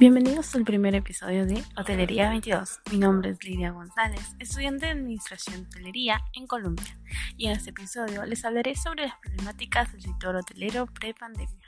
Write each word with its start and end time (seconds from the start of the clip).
Bienvenidos 0.00 0.54
al 0.54 0.62
primer 0.62 0.94
episodio 0.94 1.44
de 1.44 1.60
Hotelería 1.76 2.28
22. 2.28 2.78
Mi 2.92 2.98
nombre 2.98 3.30
es 3.30 3.42
Lidia 3.42 3.72
González, 3.72 4.20
estudiante 4.38 4.86
de 4.86 4.92
Administración 4.92 5.62
de 5.62 5.66
Hotelería 5.66 6.20
en 6.34 6.46
Colombia, 6.46 6.96
y 7.36 7.46
en 7.46 7.52
este 7.56 7.70
episodio 7.70 8.24
les 8.24 8.44
hablaré 8.44 8.76
sobre 8.76 9.06
las 9.06 9.16
problemáticas 9.16 9.90
del 9.90 10.02
sector 10.02 10.36
hotelero 10.36 10.86
pre-pandemia. 10.86 11.66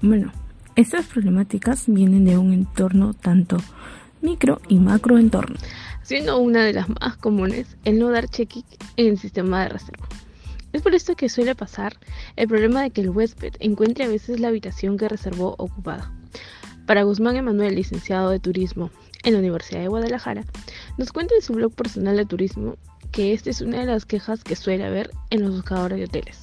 Bueno, 0.00 0.30
estas 0.76 1.06
problemáticas 1.06 1.86
vienen 1.88 2.24
de 2.24 2.38
un 2.38 2.52
entorno 2.52 3.14
tanto 3.14 3.56
micro 4.22 4.60
y 4.68 4.78
macro 4.78 5.18
entorno, 5.18 5.56
siendo 6.02 6.38
una 6.38 6.62
de 6.62 6.72
las 6.72 6.88
más 6.88 7.16
comunes 7.16 7.76
el 7.84 7.98
no 7.98 8.10
dar 8.10 8.28
check-in 8.28 8.64
en 8.96 9.06
el 9.08 9.18
sistema 9.18 9.64
de 9.64 9.70
reserva. 9.70 10.06
Es 10.72 10.82
por 10.82 10.94
esto 10.94 11.16
que 11.16 11.28
suele 11.28 11.56
pasar 11.56 11.96
el 12.36 12.46
problema 12.46 12.82
de 12.82 12.90
que 12.90 13.00
el 13.00 13.10
huésped 13.10 13.54
encuentre 13.58 14.04
a 14.04 14.08
veces 14.08 14.38
la 14.38 14.48
habitación 14.48 14.96
que 14.96 15.08
reservó 15.08 15.56
ocupada. 15.58 16.12
Para 16.86 17.02
Guzmán 17.02 17.34
Emanuel, 17.34 17.74
licenciado 17.74 18.30
de 18.30 18.38
Turismo 18.38 18.90
en 19.24 19.32
la 19.32 19.40
Universidad 19.40 19.80
de 19.80 19.88
Guadalajara, 19.88 20.44
nos 20.96 21.10
cuenta 21.10 21.34
en 21.34 21.42
su 21.42 21.52
blog 21.52 21.74
personal 21.74 22.16
de 22.16 22.26
turismo 22.26 22.76
que 23.10 23.32
esta 23.32 23.50
es 23.50 23.60
una 23.60 23.80
de 23.80 23.86
las 23.86 24.04
quejas 24.04 24.44
que 24.44 24.54
suele 24.54 24.84
haber 24.84 25.10
en 25.30 25.42
los 25.42 25.50
buscadores 25.50 25.98
de 25.98 26.04
hoteles. 26.04 26.42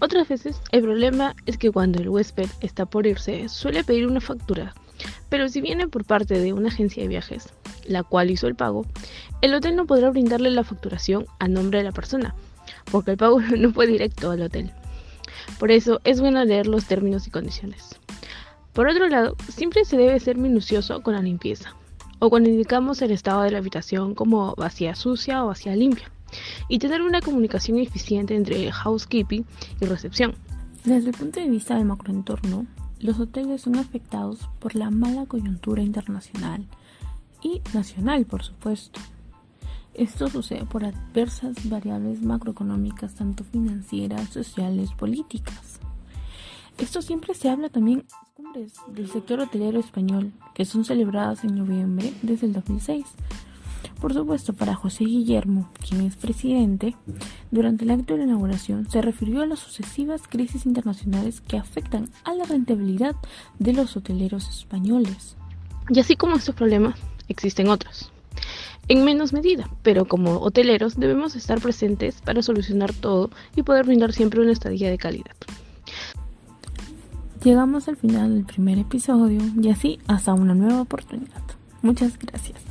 Otras 0.00 0.28
veces 0.28 0.60
el 0.72 0.82
problema 0.82 1.36
es 1.46 1.58
que 1.58 1.70
cuando 1.70 2.00
el 2.00 2.08
huésped 2.08 2.48
está 2.60 2.86
por 2.86 3.06
irse 3.06 3.48
suele 3.48 3.84
pedir 3.84 4.08
una 4.08 4.20
factura, 4.20 4.74
pero 5.28 5.48
si 5.48 5.60
viene 5.60 5.86
por 5.86 6.04
parte 6.04 6.40
de 6.40 6.52
una 6.52 6.68
agencia 6.68 7.04
de 7.04 7.08
viajes, 7.08 7.48
la 7.86 8.02
cual 8.02 8.32
hizo 8.32 8.48
el 8.48 8.56
pago, 8.56 8.84
el 9.42 9.54
hotel 9.54 9.76
no 9.76 9.86
podrá 9.86 10.10
brindarle 10.10 10.50
la 10.50 10.64
facturación 10.64 11.26
a 11.38 11.46
nombre 11.46 11.78
de 11.78 11.84
la 11.84 11.92
persona, 11.92 12.34
porque 12.90 13.12
el 13.12 13.16
pago 13.16 13.40
no 13.56 13.72
fue 13.72 13.86
directo 13.86 14.32
al 14.32 14.42
hotel. 14.42 14.72
Por 15.60 15.70
eso 15.70 16.00
es 16.02 16.20
bueno 16.20 16.44
leer 16.44 16.66
los 16.66 16.86
términos 16.86 17.28
y 17.28 17.30
condiciones. 17.30 17.96
Por 18.72 18.88
otro 18.88 19.08
lado, 19.08 19.36
siempre 19.48 19.84
se 19.84 19.98
debe 19.98 20.18
ser 20.18 20.38
minucioso 20.38 21.02
con 21.02 21.14
la 21.14 21.20
limpieza, 21.22 21.74
o 22.18 22.30
cuando 22.30 22.48
indicamos 22.48 23.02
el 23.02 23.10
estado 23.10 23.42
de 23.42 23.50
la 23.50 23.58
habitación 23.58 24.14
como 24.14 24.54
vacía 24.54 24.94
sucia 24.94 25.44
o 25.44 25.48
vacía 25.48 25.76
limpia, 25.76 26.10
y 26.68 26.78
tener 26.78 27.02
una 27.02 27.20
comunicación 27.20 27.78
eficiente 27.78 28.34
entre 28.34 28.72
housekeeping 28.72 29.44
y 29.80 29.84
recepción. 29.84 30.34
Desde 30.84 31.10
el 31.10 31.16
punto 31.16 31.40
de 31.40 31.48
vista 31.48 31.76
del 31.76 31.84
macroentorno, 31.84 32.66
los 32.98 33.20
hoteles 33.20 33.60
son 33.60 33.76
afectados 33.76 34.48
por 34.58 34.74
la 34.74 34.90
mala 34.90 35.26
coyuntura 35.26 35.82
internacional 35.82 36.66
y 37.42 37.60
nacional, 37.74 38.24
por 38.24 38.42
supuesto. 38.42 39.00
Esto 39.92 40.28
sucede 40.28 40.64
por 40.64 40.84
adversas 40.86 41.68
variables 41.68 42.22
macroeconómicas, 42.22 43.14
tanto 43.16 43.44
financieras, 43.44 44.30
sociales, 44.30 44.92
políticas. 44.92 45.80
Esto 46.78 47.02
siempre 47.02 47.34
se 47.34 47.48
habla 47.48 47.68
también 47.68 48.04
las 48.08 48.28
cumbres 48.34 48.72
del 48.88 49.08
sector 49.08 49.40
hotelero 49.40 49.78
español, 49.78 50.32
que 50.54 50.64
son 50.64 50.84
celebradas 50.84 51.44
en 51.44 51.56
noviembre 51.56 52.12
desde 52.22 52.46
el 52.46 52.52
2006. 52.52 53.06
Por 54.00 54.14
supuesto, 54.14 54.52
para 54.52 54.74
José 54.74 55.04
Guillermo, 55.04 55.68
quien 55.86 56.02
es 56.02 56.16
presidente, 56.16 56.96
durante 57.50 57.84
el 57.84 57.90
acto 57.92 58.16
de 58.16 58.24
inauguración 58.24 58.88
se 58.90 59.00
refirió 59.00 59.42
a 59.42 59.46
las 59.46 59.60
sucesivas 59.60 60.22
crisis 60.28 60.66
internacionales 60.66 61.40
que 61.40 61.56
afectan 61.56 62.08
a 62.24 62.34
la 62.34 62.44
rentabilidad 62.44 63.14
de 63.58 63.72
los 63.72 63.96
hoteleros 63.96 64.48
españoles. 64.48 65.36
Y 65.88 66.00
así 66.00 66.16
como 66.16 66.36
estos 66.36 66.54
problemas, 66.54 66.98
existen 67.28 67.68
otros 67.68 68.12
en 68.88 69.04
menos 69.04 69.32
medida, 69.32 69.68
pero 69.82 70.06
como 70.06 70.38
hoteleros 70.38 70.98
debemos 70.98 71.36
estar 71.36 71.60
presentes 71.60 72.20
para 72.20 72.42
solucionar 72.42 72.92
todo 72.92 73.30
y 73.54 73.62
poder 73.62 73.86
brindar 73.86 74.12
siempre 74.12 74.40
una 74.40 74.52
estadía 74.52 74.90
de 74.90 74.98
calidad. 74.98 75.36
Llegamos 77.44 77.88
al 77.88 77.96
final 77.96 78.34
del 78.34 78.44
primer 78.44 78.78
episodio 78.78 79.40
y 79.60 79.68
así 79.68 79.98
hasta 80.06 80.32
una 80.32 80.54
nueva 80.54 80.80
oportunidad. 80.82 81.42
Muchas 81.82 82.16
gracias. 82.16 82.61